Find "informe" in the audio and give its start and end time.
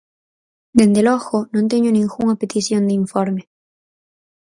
3.03-3.43